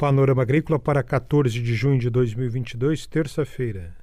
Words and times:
Panorama 0.00 0.40
Agrícola 0.40 0.78
para 0.78 1.02
14 1.02 1.60
de 1.60 1.74
junho 1.74 1.98
de 1.98 2.08
2022, 2.08 3.06
terça-feira. 3.06 3.94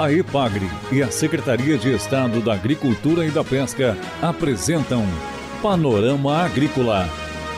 A 0.00 0.10
EPAGRE 0.10 0.64
e 0.90 1.02
a 1.02 1.10
Secretaria 1.10 1.76
de 1.76 1.94
Estado 1.94 2.40
da 2.40 2.54
Agricultura 2.54 3.26
e 3.26 3.30
da 3.30 3.44
Pesca 3.44 3.94
apresentam 4.22 5.04
Panorama 5.60 6.38
Agrícola, 6.38 7.06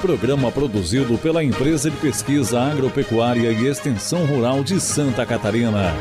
programa 0.00 0.50
produzido 0.50 1.16
pela 1.16 1.44
Empresa 1.44 1.88
de 1.88 1.96
Pesquisa 1.98 2.60
Agropecuária 2.60 3.52
e 3.52 3.68
Extensão 3.68 4.26
Rural 4.26 4.64
de 4.64 4.80
Santa 4.80 5.24
Catarina. 5.24 5.92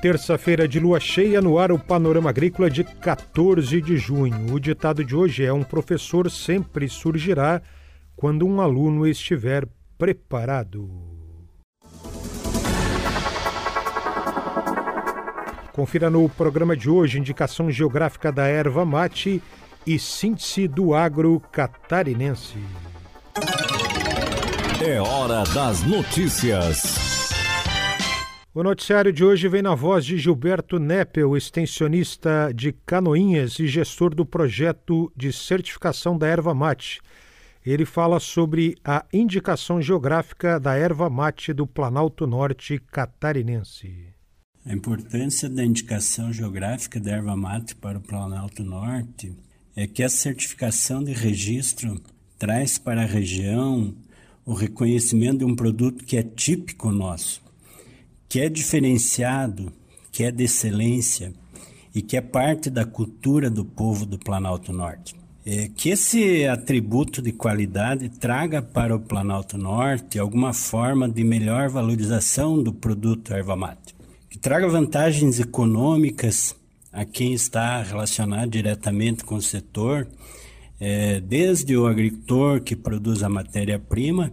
Terça-feira 0.00 0.68
de 0.68 0.78
lua 0.78 1.00
cheia 1.00 1.40
no 1.40 1.58
ar 1.58 1.72
o 1.72 1.78
Panorama 1.78 2.28
Agrícola 2.28 2.68
de 2.68 2.84
14 2.84 3.80
de 3.80 3.96
junho. 3.96 4.52
O 4.52 4.60
ditado 4.60 5.02
de 5.02 5.16
hoje 5.16 5.44
é: 5.44 5.52
Um 5.52 5.62
professor 5.62 6.30
sempre 6.30 6.88
surgirá 6.88 7.62
quando 8.14 8.46
um 8.46 8.60
aluno 8.60 9.06
estiver 9.06 9.66
preparado. 9.96 10.90
Confira 15.72 16.08
no 16.08 16.28
programa 16.28 16.76
de 16.76 16.88
hoje 16.88 17.18
indicação 17.18 17.70
geográfica 17.70 18.30
da 18.30 18.46
erva 18.46 18.84
mate 18.84 19.42
e 19.86 19.98
síntese 19.98 20.68
do 20.68 20.94
agro 20.94 21.40
catarinense. 21.52 22.58
É 24.82 25.00
hora 25.00 25.44
das 25.52 25.82
notícias. 25.82 27.05
O 28.56 28.62
noticiário 28.62 29.12
de 29.12 29.22
hoje 29.22 29.48
vem 29.48 29.60
na 29.60 29.74
voz 29.74 30.02
de 30.02 30.16
Gilberto 30.16 30.78
Neppel, 30.78 31.36
extensionista 31.36 32.50
de 32.54 32.72
Canoinhas 32.72 33.58
e 33.58 33.66
gestor 33.66 34.14
do 34.14 34.24
projeto 34.24 35.12
de 35.14 35.30
certificação 35.30 36.16
da 36.16 36.26
erva 36.26 36.54
mate. 36.54 37.02
Ele 37.66 37.84
fala 37.84 38.18
sobre 38.18 38.74
a 38.82 39.04
indicação 39.12 39.82
geográfica 39.82 40.58
da 40.58 40.74
erva 40.74 41.10
mate 41.10 41.52
do 41.52 41.66
Planalto 41.66 42.26
Norte 42.26 42.78
catarinense. 42.90 44.06
A 44.64 44.72
importância 44.72 45.50
da 45.50 45.62
indicação 45.62 46.32
geográfica 46.32 46.98
da 46.98 47.10
erva 47.10 47.36
mate 47.36 47.74
para 47.74 47.98
o 47.98 48.02
Planalto 48.02 48.64
Norte 48.64 49.36
é 49.76 49.86
que 49.86 50.02
a 50.02 50.08
certificação 50.08 51.04
de 51.04 51.12
registro 51.12 52.00
traz 52.38 52.78
para 52.78 53.02
a 53.02 53.06
região 53.06 53.94
o 54.46 54.54
reconhecimento 54.54 55.40
de 55.40 55.44
um 55.44 55.54
produto 55.54 56.06
que 56.06 56.16
é 56.16 56.22
típico 56.22 56.90
nosso 56.90 57.44
que 58.28 58.40
é 58.40 58.48
diferenciado, 58.48 59.72
que 60.10 60.24
é 60.24 60.30
de 60.30 60.44
excelência 60.44 61.32
e 61.94 62.02
que 62.02 62.16
é 62.16 62.20
parte 62.20 62.68
da 62.68 62.84
cultura 62.84 63.48
do 63.48 63.64
povo 63.64 64.04
do 64.04 64.18
Planalto 64.18 64.72
Norte. 64.72 65.14
É, 65.44 65.68
que 65.68 65.90
esse 65.90 66.44
atributo 66.44 67.22
de 67.22 67.30
qualidade 67.30 68.08
traga 68.08 68.60
para 68.60 68.96
o 68.96 69.00
Planalto 69.00 69.56
Norte 69.56 70.18
alguma 70.18 70.52
forma 70.52 71.08
de 71.08 71.22
melhor 71.22 71.68
valorização 71.68 72.60
do 72.60 72.72
produto 72.72 73.32
erva 73.32 73.54
mate, 73.54 73.94
que 74.28 74.38
traga 74.38 74.68
vantagens 74.68 75.38
econômicas 75.38 76.56
a 76.92 77.04
quem 77.04 77.32
está 77.32 77.80
relacionado 77.80 78.50
diretamente 78.50 79.22
com 79.22 79.36
o 79.36 79.42
setor, 79.42 80.08
é, 80.80 81.20
desde 81.20 81.76
o 81.76 81.86
agricultor 81.86 82.60
que 82.60 82.74
produz 82.74 83.22
a 83.22 83.28
matéria-prima 83.28 84.32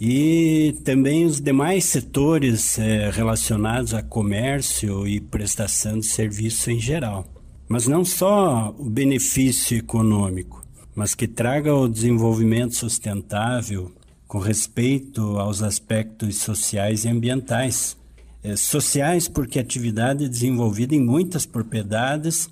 e 0.00 0.76
também 0.84 1.24
os 1.24 1.40
demais 1.40 1.84
setores 1.84 2.78
é, 2.78 3.10
relacionados 3.10 3.94
a 3.94 4.02
comércio 4.02 5.06
e 5.06 5.20
prestação 5.20 5.98
de 5.98 6.06
serviço 6.06 6.70
em 6.70 6.78
geral. 6.78 7.26
Mas 7.68 7.86
não 7.86 8.04
só 8.04 8.74
o 8.78 8.88
benefício 8.88 9.76
econômico, 9.76 10.64
mas 10.94 11.14
que 11.14 11.26
traga 11.26 11.74
o 11.74 11.88
desenvolvimento 11.88 12.74
sustentável 12.74 13.90
com 14.28 14.38
respeito 14.38 15.38
aos 15.38 15.62
aspectos 15.62 16.36
sociais 16.36 17.04
e 17.04 17.08
ambientais. 17.08 17.96
É, 18.42 18.54
sociais 18.54 19.28
porque 19.28 19.58
a 19.58 19.62
atividade 19.62 20.24
é 20.24 20.28
desenvolvida 20.28 20.94
em 20.94 21.00
muitas 21.00 21.46
propriedades 21.46 22.50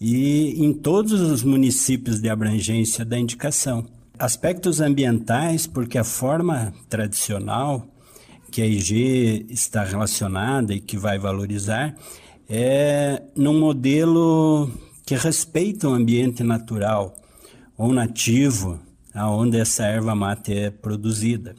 e 0.00 0.62
em 0.62 0.72
todos 0.72 1.12
os 1.12 1.44
municípios 1.44 2.20
de 2.20 2.28
abrangência 2.28 3.04
da 3.04 3.18
indicação 3.18 3.86
Aspectos 4.22 4.80
ambientais, 4.80 5.66
porque 5.66 5.98
a 5.98 6.04
forma 6.04 6.72
tradicional 6.88 7.88
que 8.52 8.62
a 8.62 8.66
IG 8.66 9.46
está 9.50 9.82
relacionada 9.82 10.72
e 10.72 10.78
que 10.78 10.96
vai 10.96 11.18
valorizar 11.18 11.92
é 12.48 13.20
num 13.34 13.58
modelo 13.58 14.70
que 15.04 15.16
respeita 15.16 15.88
o 15.88 15.92
ambiente 15.92 16.44
natural 16.44 17.16
ou 17.76 17.92
nativo 17.92 18.78
aonde 19.12 19.58
essa 19.58 19.86
erva 19.86 20.14
mate 20.14 20.56
é 20.56 20.70
produzida. 20.70 21.56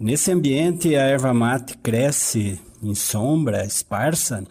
Nesse 0.00 0.32
ambiente, 0.32 0.96
a 0.96 1.02
erva 1.02 1.34
mate 1.34 1.76
cresce 1.76 2.58
em 2.82 2.94
sombra, 2.94 3.62
esparsa, 3.66 4.42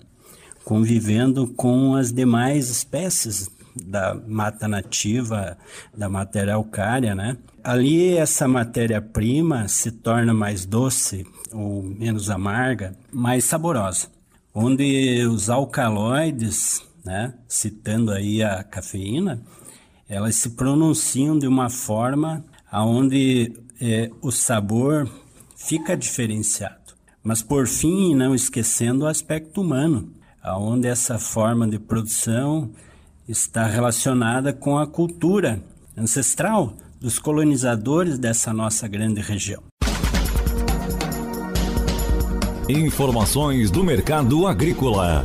convivendo 0.64 1.48
com 1.48 1.96
as 1.96 2.14
demais 2.14 2.70
espécies 2.70 3.50
da 3.76 4.16
mata 4.28 4.68
nativa, 4.68 5.58
da 5.96 6.08
matéria 6.08 6.56
alcária, 6.56 7.14
né? 7.14 7.38
Ali 7.64 8.16
essa 8.16 8.48
matéria-prima 8.48 9.68
se 9.68 9.92
torna 9.92 10.34
mais 10.34 10.66
doce 10.66 11.26
ou 11.52 11.82
menos 11.82 12.30
amarga, 12.30 12.96
mais 13.12 13.46
saborosa, 13.46 14.08
onde 14.54 15.26
os 15.26 15.50
alcaloides, 15.50 16.84
né, 17.04 17.34
citando 17.48 18.12
aí 18.12 18.44
a 18.44 18.64
cafeína, 18.64 19.42
elas 20.08 20.36
se 20.36 20.52
pronunciam 20.52 21.38
de 21.38 21.48
uma 21.48 21.70
forma 21.70 22.46
aonde 22.72 23.54
é, 23.82 24.12
o 24.22 24.32
sabor 24.32 25.10
fica 25.56 25.96
diferenciado. 25.96 26.94
Mas 27.24 27.42
por 27.42 27.68
fim, 27.68 28.14
não 28.14 28.36
esquecendo 28.36 29.06
o 29.06 29.08
aspecto 29.08 29.62
humano, 29.62 30.12
aonde 30.44 30.88
essa 30.88 31.18
forma 31.18 31.68
de 31.68 31.80
produção 31.80 32.72
está 33.28 33.66
relacionada 33.66 34.54
com 34.54 34.78
a 34.78 34.86
cultura 34.86 35.60
ancestral 35.98 36.78
dos 37.00 37.18
colonizadores 37.18 38.20
dessa 38.20 38.54
nossa 38.54 38.88
grande 38.88 39.22
região. 39.22 39.64
Informações 42.70 43.72
do 43.72 43.84
mercado 43.84 44.46
agrícola. 44.46 45.24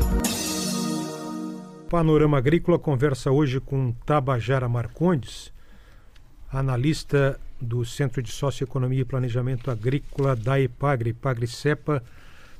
Panorama 1.91 2.39
Agrícola 2.39 2.78
conversa 2.78 3.31
hoje 3.31 3.60
com 3.60 3.93
Tabajara 4.06 4.69
Marcondes, 4.69 5.53
analista 6.50 7.39
do 7.60 7.84
Centro 7.84 8.22
de 8.22 8.31
Socioeconomia 8.31 9.00
e 9.00 9.05
Planejamento 9.05 9.71
Agrícola 9.71 10.37
da 10.37 10.60
EPAGRE, 10.60 11.10
EPAGRE 11.10 11.47
CEPA, 11.47 12.03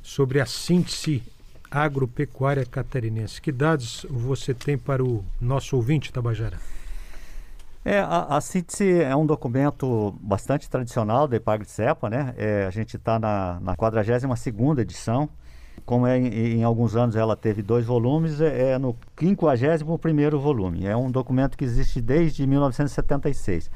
sobre 0.03 0.41
a 0.41 0.47
síntese 0.47 1.23
agropecuária 1.71 2.67
catarinense. 2.67 3.41
Que 3.41 3.53
dados 3.53 4.05
você 4.11 4.53
tem 4.53 4.77
para 4.77 5.05
o 5.05 5.25
nosso 5.41 5.77
ouvinte, 5.77 6.13
Tabajara? 6.13 6.59
É, 7.85 7.99
a, 8.01 8.37
a 8.37 8.41
síntese 8.41 9.01
é 9.01 9.17
um 9.17 9.25
documento 9.25 10.15
bastante 10.21 10.69
tradicional 10.69 11.27
da 11.27 11.37
Epagre-Cepa, 11.37 12.11
né? 12.11 12.35
É, 12.37 12.67
a 12.67 12.71
gente 12.71 12.97
está 12.97 13.19
na, 13.19 13.59
na 13.61 13.75
42ª 13.75 14.81
edição. 14.81 15.29
Como 15.87 16.07
é, 16.07 16.19
em, 16.19 16.59
em, 16.59 16.65
alguns 16.65 16.95
anos 16.95 17.17
ela 17.17 17.35
teve 17.35 17.63
dois 17.63 17.87
volumes, 17.87 18.41
é, 18.41 18.73
é 18.73 18.79
no 18.79 18.95
51º 19.17 20.39
volume. 20.39 20.87
É 20.87 20.95
um 20.95 21.11
documento 21.11 21.57
que 21.57 21.65
existe 21.65 22.03
desde 22.03 22.47
1976. 22.47 23.71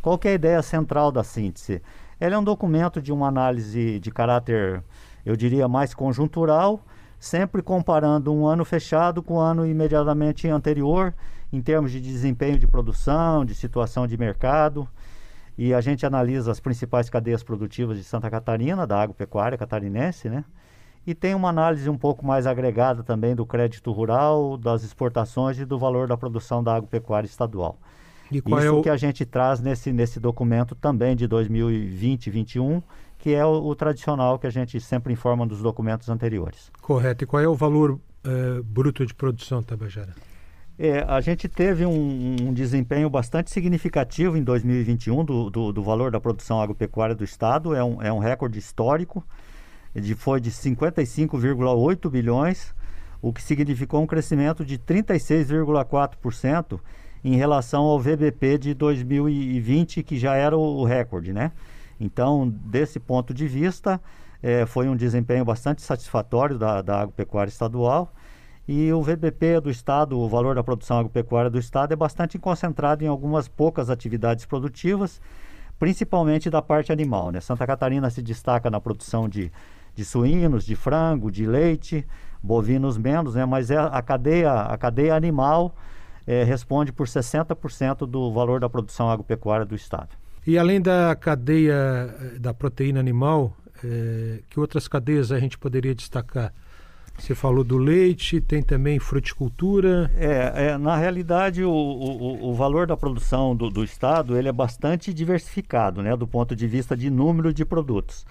Qual 0.00 0.18
é 0.24 0.28
a 0.28 0.32
ideia 0.32 0.62
central 0.62 1.12
da 1.12 1.22
síntese? 1.22 1.82
Ela 2.18 2.36
é 2.36 2.38
um 2.38 2.44
documento 2.44 3.02
de 3.02 3.12
uma 3.12 3.28
análise 3.28 4.00
de 4.00 4.10
caráter, 4.10 4.82
eu 5.24 5.36
diria, 5.36 5.68
mais 5.68 5.92
conjuntural, 5.92 6.80
sempre 7.20 7.62
comparando 7.62 8.32
um 8.32 8.46
ano 8.46 8.64
fechado 8.64 9.22
com 9.22 9.34
o 9.34 9.38
ano 9.38 9.66
imediatamente 9.66 10.48
anterior, 10.48 11.14
em 11.52 11.60
termos 11.60 11.92
de 11.92 12.00
desempenho 12.00 12.58
de 12.58 12.66
produção, 12.66 13.44
de 13.44 13.54
situação 13.54 14.06
de 14.06 14.16
mercado. 14.16 14.88
E 15.58 15.74
a 15.74 15.82
gente 15.82 16.06
analisa 16.06 16.50
as 16.50 16.58
principais 16.58 17.10
cadeias 17.10 17.42
produtivas 17.42 17.98
de 17.98 18.04
Santa 18.04 18.30
Catarina, 18.30 18.86
da 18.86 19.02
agropecuária 19.02 19.58
catarinense, 19.58 20.30
né? 20.30 20.42
E 21.06 21.14
tem 21.14 21.34
uma 21.34 21.50
análise 21.50 21.88
um 21.90 21.98
pouco 21.98 22.24
mais 22.24 22.46
agregada 22.46 23.02
também 23.02 23.34
do 23.34 23.44
crédito 23.44 23.92
rural, 23.92 24.56
das 24.56 24.82
exportações 24.82 25.58
e 25.58 25.66
do 25.66 25.78
valor 25.78 26.08
da 26.08 26.16
produção 26.16 26.64
da 26.64 26.74
agropecuária 26.74 27.26
estadual. 27.26 27.78
E 28.30 28.38
Isso 28.38 28.58
é 28.58 28.70
o... 28.70 28.80
que 28.80 28.88
a 28.88 28.96
gente 28.96 29.26
traz 29.26 29.60
nesse, 29.60 29.92
nesse 29.92 30.20
documento 30.20 30.74
também 30.74 31.16
de 31.16 31.26
2020 31.26 32.30
2021 32.30 32.82
que 33.20 33.32
é 33.34 33.44
o, 33.44 33.66
o, 33.66 33.74
tradicional 33.74 34.38
que 34.38 34.46
a 34.46 34.50
gente 34.50 34.80
sempre 34.80 35.12
informa 35.12 35.46
dos 35.46 35.60
documentos 35.60 36.08
anteriores. 36.08 36.72
Correto. 36.80 37.24
E 37.24 37.26
qual 37.26 37.42
é 37.42 37.46
o 37.46 37.54
valor 37.54 37.90
uh, 37.92 38.00
bruto 38.64 39.04
de 39.04 39.12
produção, 39.14 39.62
Tabajara? 39.62 40.14
É, 40.78 41.04
a 41.06 41.20
gente 41.20 41.46
teve 41.46 41.84
um, 41.84 42.36
um, 42.40 42.54
desempenho 42.54 43.10
bastante 43.10 43.50
significativo 43.50 44.38
em 44.38 44.42
2021 44.42 45.22
do, 45.22 45.50
do, 45.50 45.74
do, 45.74 45.82
valor 45.82 46.10
da 46.10 46.18
produção 46.18 46.58
agropecuária 46.58 47.14
do 47.14 47.22
Estado, 47.22 47.74
é 47.74 47.84
um, 47.84 48.02
é 48.02 48.10
um 48.10 48.18
recorde 48.18 48.58
histórico, 48.58 49.22
de, 49.94 50.14
foi 50.14 50.40
de 50.40 50.50
55,8 50.50 52.08
bilhões, 52.08 52.74
o 53.20 53.30
que 53.30 53.42
significou 53.42 54.02
um 54.02 54.06
crescimento 54.06 54.64
de 54.64 54.78
36,4% 54.78 56.80
em 57.22 57.36
relação 57.36 57.82
ao 57.82 58.00
VBP 58.00 58.56
de 58.56 58.72
2020, 58.72 60.02
que 60.02 60.18
já 60.18 60.34
era 60.34 60.56
o 60.56 60.82
recorde, 60.84 61.34
né? 61.34 61.52
Então, 62.00 62.48
desse 62.48 62.98
ponto 62.98 63.34
de 63.34 63.46
vista, 63.46 64.00
é, 64.42 64.64
foi 64.64 64.88
um 64.88 64.96
desempenho 64.96 65.44
bastante 65.44 65.82
satisfatório 65.82 66.58
da, 66.58 66.80
da 66.80 67.00
agropecuária 67.02 67.50
estadual. 67.50 68.12
E 68.66 68.92
o 68.92 69.02
VBP 69.02 69.60
do 69.60 69.70
Estado, 69.70 70.18
o 70.18 70.28
valor 70.28 70.54
da 70.54 70.62
produção 70.62 70.98
agropecuária 70.98 71.50
do 71.50 71.58
Estado, 71.58 71.92
é 71.92 71.96
bastante 71.96 72.38
concentrado 72.38 73.04
em 73.04 73.08
algumas 73.08 73.48
poucas 73.48 73.90
atividades 73.90 74.46
produtivas, 74.46 75.20
principalmente 75.78 76.48
da 76.48 76.62
parte 76.62 76.92
animal. 76.92 77.30
Né? 77.30 77.40
Santa 77.40 77.66
Catarina 77.66 78.08
se 78.10 78.22
destaca 78.22 78.70
na 78.70 78.80
produção 78.80 79.28
de, 79.28 79.52
de 79.94 80.04
suínos, 80.04 80.64
de 80.64 80.76
frango, 80.76 81.30
de 81.30 81.44
leite, 81.46 82.06
bovinos 82.42 82.96
menos, 82.96 83.34
né? 83.34 83.44
mas 83.44 83.70
é 83.70 83.76
a 83.76 84.00
cadeia, 84.00 84.52
a 84.52 84.78
cadeia 84.78 85.14
animal 85.14 85.74
é, 86.26 86.44
responde 86.44 86.92
por 86.92 87.06
60% 87.06 88.06
do 88.06 88.32
valor 88.32 88.60
da 88.60 88.68
produção 88.68 89.10
agropecuária 89.10 89.66
do 89.66 89.74
Estado. 89.74 90.19
E 90.46 90.58
além 90.58 90.80
da 90.80 91.14
cadeia 91.14 91.74
eh, 91.74 92.38
da 92.38 92.54
proteína 92.54 92.98
animal, 92.98 93.56
é, 93.84 94.40
que 94.48 94.58
outras 94.58 94.88
cadeias 94.88 95.32
a 95.32 95.38
gente 95.38 95.58
poderia 95.58 95.94
destacar? 95.94 96.52
Você 97.18 97.34
falou 97.34 97.62
do 97.62 97.76
leite, 97.76 98.40
tem 98.40 98.62
também 98.62 98.98
fruticultura. 98.98 100.10
É, 100.16 100.68
é 100.68 100.78
na 100.78 100.96
realidade, 100.96 101.62
o, 101.62 101.70
o, 101.70 102.50
o, 102.50 102.54
valor 102.54 102.86
da 102.86 102.96
produção 102.96 103.54
do, 103.54 103.68
do, 103.68 103.84
Estado 103.84 104.38
ele 104.38 104.48
é 104.48 104.52
bastante 104.52 105.12
diversificado, 105.12 106.02
né, 106.02 106.16
do 106.16 106.26
ponto 106.26 106.56
de 106.56 106.66
vista 106.66 106.96
de 106.96 107.10
número 107.10 107.52
de 107.52 107.64
produtos. 107.64 108.24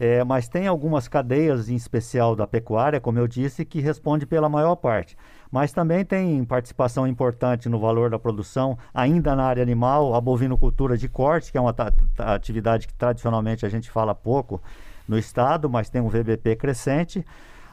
É, 0.00 0.24
mas 0.24 0.48
tem 0.48 0.66
algumas 0.66 1.06
cadeias, 1.08 1.68
em 1.68 1.74
especial 1.74 2.34
da 2.34 2.46
pecuária, 2.46 3.00
como 3.00 3.18
eu 3.18 3.28
disse, 3.28 3.66
que 3.66 3.80
responde 3.80 4.24
pela 4.24 4.48
maior 4.48 4.76
parte. 4.76 5.14
Mas 5.52 5.70
também 5.70 6.02
tem 6.02 6.42
participação 6.46 7.06
importante 7.06 7.68
no 7.68 7.78
valor 7.78 8.08
da 8.08 8.18
produção, 8.18 8.78
ainda 8.94 9.36
na 9.36 9.44
área 9.44 9.62
animal, 9.62 10.14
a 10.14 10.20
bovinocultura 10.20 10.96
de 10.96 11.10
corte, 11.10 11.52
que 11.52 11.58
é 11.58 11.60
uma 11.60 11.74
atividade 12.18 12.88
que 12.88 12.94
tradicionalmente 12.94 13.66
a 13.66 13.68
gente 13.68 13.90
fala 13.90 14.14
pouco 14.14 14.62
no 15.06 15.18
estado, 15.18 15.68
mas 15.68 15.90
tem 15.90 16.00
um 16.00 16.08
VBP 16.08 16.56
crescente. 16.56 17.22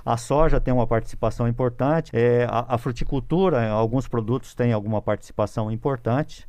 A 0.05 0.17
soja 0.17 0.59
tem 0.59 0.73
uma 0.73 0.85
participação 0.85 1.47
importante. 1.47 2.11
É, 2.13 2.45
a, 2.49 2.75
a, 2.75 2.77
fruticultura, 2.77 3.69
alguns 3.69 4.09
produtos 4.09 4.53
têm 4.53 4.73
alguma 4.73 5.01
participação 5.01 5.71
importante. 5.71 6.45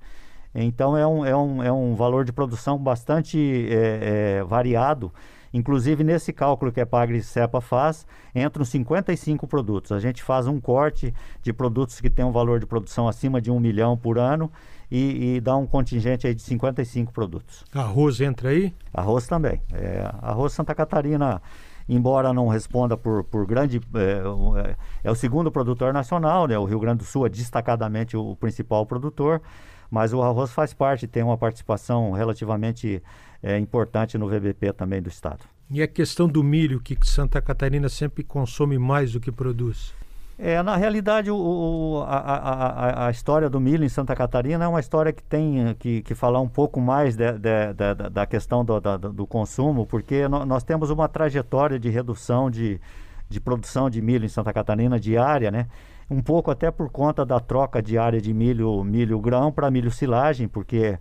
Então 0.53 0.97
é 0.97 1.07
um, 1.07 1.25
é 1.25 1.37
um, 1.37 1.63
é 1.63 1.71
um 1.71 1.95
valor 1.95 2.25
de 2.25 2.33
produção 2.33 2.77
bastante 2.77 3.39
é, 3.71 4.39
é, 4.39 4.43
variado 4.43 5.13
Inclusive, 5.53 6.05
nesse 6.05 6.33
cálculo 6.33 6.71
que 6.71 6.81
a 6.81 6.87
Pagre 6.87 7.23
Cepa 7.23 7.61
faz, 7.61 8.07
entram 8.35 8.65
55 8.65 9.47
produtos. 9.47 9.93
A 9.93 9.99
gente 9.99 10.23
faz 10.23 10.47
um 10.47 10.61
corte 10.61 11.13
de 11.43 11.53
produtos 11.53 12.01
que 12.01 12.09
têm 12.09 12.25
um 12.25 12.33
valor 12.33 12.61
de 12.61 12.67
produção 12.67 13.09
acima 13.09 13.41
de 13.41 13.51
um 13.51 13.59
milhão 13.59 13.97
por 13.97 14.19
ano 14.19 14.51
e, 14.91 15.37
e 15.37 15.41
dá 15.41 15.57
um 15.57 15.67
contingente 15.67 16.27
aí 16.27 16.35
de 16.35 16.43
55 16.43 17.13
produtos. 17.13 17.65
Arroz 17.75 18.21
entra 18.21 18.51
aí? 18.51 18.73
Arroz 18.93 19.27
também. 19.27 19.61
É, 19.73 20.09
arroz 20.23 20.53
Santa 20.53 20.75
Catarina 20.75 21.43
embora 21.91 22.33
não 22.33 22.47
responda 22.47 22.97
por, 22.97 23.25
por 23.25 23.45
grande. 23.45 23.81
É, 23.95 24.69
é, 24.69 24.77
é, 25.05 25.11
o 25.11 25.15
segundo 25.15 25.51
produtor 25.51 25.93
nacional, 25.93 26.47
né? 26.47 26.57
O 26.57 26.65
Rio 26.65 26.79
Grande 26.79 26.99
do 26.99 27.05
Sul 27.05 27.27
é 27.27 27.29
destacadamente 27.29 28.17
o 28.17 28.37
principal 28.37 28.87
produtor, 28.87 29.43
mas 29.91 30.13
o 30.13 30.23
arroz 30.23 30.53
faz 30.53 30.73
parte, 30.73 31.07
tem 31.07 31.23
uma 31.23 31.37
participação 31.37 32.13
relativamente 32.13 33.03
é, 33.43 33.59
importante 33.59 34.17
no 34.17 34.29
VBP 34.29 34.73
também 34.73 35.03
do 35.03 35.09
Estado. 35.09 35.41
E 35.71 35.83
a 35.83 35.89
questão 35.89 36.29
do 36.29 36.43
milho, 36.43 36.81
que 36.81 36.97
Santa 37.03 37.41
Catarina 37.41 37.89
sempre 37.89 38.23
consome 38.23 38.79
mais 38.79 39.13
do 39.13 39.21
que 39.21 39.31
produz? 39.31 39.95
É, 40.43 40.63
na 40.63 40.75
realidade, 40.75 41.31
o, 41.31 41.37
o, 41.37 42.03
a, 42.03 42.17
a, 42.17 43.07
a, 43.09 43.11
história 43.11 43.51
do 43.51 43.61
milho 43.61 43.85
em 43.85 43.89
Santa 43.91 44.17
Catarina 44.17 44.65
é 44.65 44.69
uma 44.69 44.81
história 44.81 45.13
que 45.13 45.23
tem 45.23 45.77
que, 45.79 46.01
que 46.01 46.15
falar 46.15 46.41
um 46.41 46.49
pouco 46.49 46.81
mais 46.81 47.15
de, 47.15 47.31
de, 47.33 47.75
de, 47.75 48.11
da 48.11 48.25
questão 48.25 48.65
do, 48.65 48.81
da, 48.81 48.97
do 48.97 49.27
consumo, 49.27 49.85
porque 49.85 50.27
no, 50.29 50.47
nós 50.47 50.65
temos 50.65 50.89
uma 50.89 51.07
trajetória 51.09 51.79
de 51.79 51.91
redução 51.91 52.51
de, 52.51 52.81
de 53.29 53.39
produção 53.39 53.91
de 53.91 54.01
milho 54.01 54.25
em 54.25 54.29
Santa 54.29 54.51
Catarina 54.51 54.99
diária, 54.99 55.51
né? 55.51 55.67
Um 56.11 56.21
pouco 56.21 56.51
até 56.51 56.73
por 56.73 56.91
conta 56.91 57.25
da 57.25 57.39
troca 57.39 57.81
diária 57.81 58.21
de 58.21 58.35
milho, 58.35 58.83
milho 58.83 59.21
grão 59.21 59.53
para 59.53 59.71
milho 59.71 59.93
silagem, 59.93 60.49
porque 60.49 60.99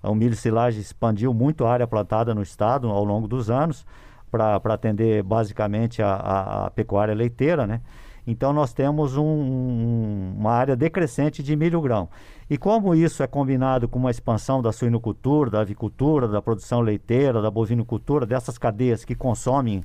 o 0.00 0.14
milho 0.14 0.36
silagem 0.36 0.80
expandiu 0.80 1.34
muito 1.34 1.64
a 1.64 1.72
área 1.72 1.86
plantada 1.86 2.32
no 2.32 2.42
estado 2.42 2.88
ao 2.88 3.04
longo 3.04 3.26
dos 3.26 3.50
anos 3.50 3.84
para 4.30 4.56
atender 4.72 5.22
basicamente 5.24 6.00
a, 6.00 6.14
a, 6.14 6.66
a, 6.66 6.70
pecuária 6.70 7.12
leiteira, 7.12 7.66
né? 7.66 7.80
Então 8.24 8.52
nós 8.52 8.72
temos 8.72 9.16
um, 9.16 9.24
um, 9.24 10.34
uma 10.38 10.52
área 10.52 10.76
decrescente 10.76 11.42
de 11.42 11.56
milho 11.56 11.80
grão. 11.80 12.08
E 12.48 12.56
como 12.56 12.94
isso 12.94 13.20
é 13.22 13.26
combinado 13.26 13.88
com 13.88 13.98
uma 13.98 14.12
expansão 14.12 14.62
da 14.62 14.70
suinocultura, 14.70 15.50
da 15.50 15.60
avicultura, 15.60 16.28
da 16.28 16.40
produção 16.40 16.80
leiteira, 16.80 17.42
da 17.42 17.50
bovinocultura, 17.50 18.24
dessas 18.24 18.56
cadeias 18.58 19.04
que 19.04 19.16
consomem 19.16 19.82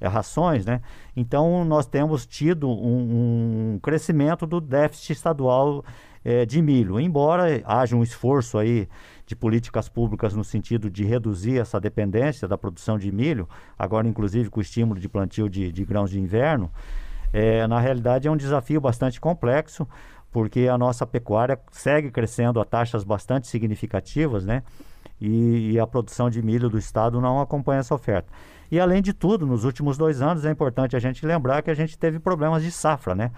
é, 0.00 0.08
rações, 0.08 0.64
né? 0.64 0.80
Então 1.16 1.64
nós 1.64 1.86
temos 1.86 2.26
tido 2.26 2.68
um, 2.68 3.74
um 3.74 3.78
crescimento 3.80 4.46
do 4.46 4.60
déficit 4.60 5.12
estadual 5.12 5.84
é, 6.24 6.44
de 6.44 6.60
milho, 6.60 6.98
embora 7.00 7.62
haja 7.64 7.96
um 7.96 8.02
esforço 8.02 8.58
aí 8.58 8.88
de 9.26 9.36
políticas 9.36 9.88
públicas 9.88 10.34
no 10.34 10.42
sentido 10.42 10.90
de 10.90 11.04
reduzir 11.04 11.58
essa 11.58 11.80
dependência 11.80 12.48
da 12.48 12.58
produção 12.58 12.98
de 12.98 13.12
milho, 13.12 13.48
agora 13.78 14.08
inclusive 14.08 14.50
com 14.50 14.58
o 14.58 14.62
estímulo 14.62 14.98
de 14.98 15.08
plantio 15.08 15.48
de, 15.48 15.70
de 15.70 15.84
grãos 15.84 16.10
de 16.10 16.18
inverno, 16.18 16.70
é, 17.32 17.66
na 17.66 17.78
realidade 17.78 18.26
é 18.26 18.30
um 18.30 18.36
desafio 18.36 18.80
bastante 18.80 19.20
complexo, 19.20 19.86
porque 20.32 20.68
a 20.68 20.76
nossa 20.76 21.06
pecuária 21.06 21.58
segue 21.70 22.10
crescendo 22.10 22.60
a 22.60 22.64
taxas 22.64 23.04
bastante 23.04 23.46
significativas, 23.46 24.44
né? 24.44 24.62
E, 25.20 25.72
e, 25.72 25.78
a 25.78 25.86
produção 25.86 26.30
de 26.30 26.42
milho 26.42 26.70
do 26.70 26.78
estado 26.78 27.20
não 27.20 27.40
acompanha 27.40 27.80
essa 27.80 27.94
oferta. 27.94 28.32
E 28.70 28.78
além 28.78 29.02
de 29.02 29.12
tudo, 29.12 29.46
nos 29.46 29.64
últimos 29.64 29.98
dois 29.98 30.22
anos 30.22 30.44
é 30.44 30.50
importante 30.50 30.94
a 30.94 30.98
gente 31.00 31.26
lembrar 31.26 31.62
que 31.62 31.70
a 31.70 31.74
gente 31.74 31.98
teve 31.98 32.18
problemas 32.20 32.62
de 32.62 32.70
safra, 32.70 33.14
né? 33.14 33.32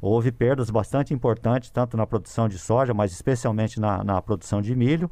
Houve 0.00 0.30
perdas 0.30 0.68
bastante 0.68 1.14
importantes, 1.14 1.70
tanto 1.70 1.96
na 1.96 2.06
produção 2.06 2.48
de 2.48 2.58
soja, 2.58 2.92
mas 2.92 3.10
especialmente 3.10 3.80
na, 3.80 4.04
na 4.04 4.20
produção 4.20 4.60
de 4.60 4.74
milho, 4.76 5.10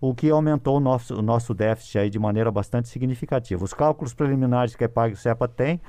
o 0.00 0.14
que 0.14 0.30
aumentou 0.30 0.76
o 0.76 0.80
nosso, 0.80 1.16
o 1.16 1.22
nosso 1.22 1.52
déficit 1.52 1.98
aí 1.98 2.10
de 2.10 2.18
maneira 2.18 2.50
bastante 2.50 2.88
significativa. 2.88 3.64
Os 3.64 3.74
cálculos 3.74 4.14
preliminares 4.14 4.76
que 4.76 4.84
a 4.84 4.88
PagSepa 4.88 5.48
tem 5.48 5.80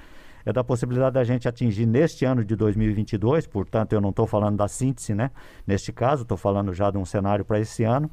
é 0.44 0.52
da 0.52 0.64
possibilidade 0.64 1.14
da 1.14 1.24
gente 1.24 1.48
atingir 1.48 1.86
neste 1.86 2.26
ano 2.26 2.44
de 2.44 2.56
2022, 2.56 3.46
portanto 3.46 3.94
eu 3.94 4.02
não 4.02 4.10
estou 4.10 4.26
falando 4.26 4.58
da 4.58 4.68
síntese, 4.68 5.14
né? 5.14 5.30
Neste 5.68 5.92
caso, 5.94 6.24
estou 6.24 6.38
falando 6.38 6.74
já 6.74 6.90
de 6.90 6.98
um 6.98 7.06
cenário 7.06 7.46
para 7.46 7.60
esse 7.60 7.84
ano, 7.84 8.10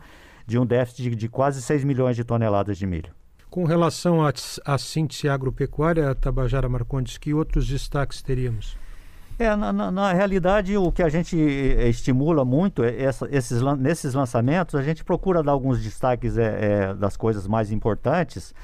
de 0.46 0.58
um 0.58 0.66
déficit 0.66 1.10
de, 1.10 1.16
de, 1.16 1.28
quase 1.30 1.62
6 1.62 1.84
milhões 1.84 2.14
de 2.14 2.24
toneladas 2.24 2.76
de 2.76 2.86
milho. 2.86 3.14
Com 3.50 3.64
relação 3.64 4.20
à 4.64 4.78
síntese 4.78 5.28
agropecuária, 5.28 6.14
Tabajara 6.14 6.68
Marcondes, 6.68 7.16
que 7.16 7.32
outros 7.32 7.66
destaques 7.66 8.20
teríamos? 8.20 8.76
É, 9.38 9.54
na, 9.54 9.70
na, 9.70 9.90
na, 9.90 10.12
realidade, 10.14 10.76
o 10.78 10.90
que 10.90 11.02
a 11.02 11.10
gente 11.10 11.38
eh, 11.38 11.90
estimula 11.90 12.42
muito 12.42 12.82
é 12.82 13.02
essa, 13.02 13.28
esses, 13.30 13.60
nesses 13.78 14.14
lançamentos, 14.14 14.74
a 14.74 14.82
gente 14.82 15.04
procura 15.04 15.42
dar 15.42 15.52
alguns 15.52 15.82
destaques 15.82 16.38
é, 16.38 16.44
é, 16.90 16.94
das 16.94 17.18
coisas 17.18 17.46
mais 17.46 17.70
importantes, 17.70 18.54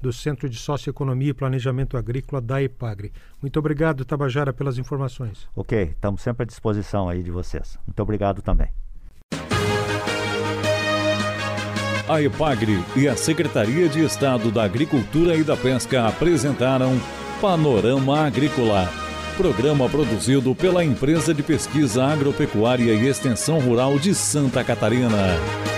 do 0.01 0.13
Centro 0.13 0.49
de 0.49 0.57
Socioeconomia 0.57 1.29
e 1.29 1.33
Planejamento 1.33 1.97
Agrícola 1.97 2.41
da 2.41 2.61
EPAGRE. 2.61 3.11
Muito 3.41 3.57
obrigado, 3.57 4.05
Tabajara, 4.05 4.53
pelas 4.53 4.77
informações. 4.77 5.47
Ok, 5.55 5.83
estamos 5.83 6.21
sempre 6.21 6.43
à 6.43 6.45
disposição 6.45 7.09
aí 7.09 7.23
de 7.23 7.31
vocês. 7.31 7.77
Muito 7.85 8.01
obrigado 8.01 8.41
também. 8.41 8.69
A 12.07 12.21
EPAGRE 12.21 12.81
e 12.95 13.05
a 13.05 13.17
Secretaria 13.17 13.89
de 13.89 14.01
Estado 14.03 14.49
da 14.49 14.63
Agricultura 14.63 15.35
e 15.35 15.43
da 15.43 15.57
Pesca 15.57 16.07
apresentaram 16.07 16.97
Panorama 17.41 18.25
Agrícola, 18.25 18.89
programa 19.35 19.89
produzido 19.89 20.55
pela 20.55 20.85
Empresa 20.85 21.33
de 21.33 21.43
Pesquisa 21.43 22.05
Agropecuária 22.05 22.93
e 22.93 23.07
Extensão 23.07 23.59
Rural 23.59 23.99
de 23.99 24.15
Santa 24.15 24.63
Catarina. 24.63 25.76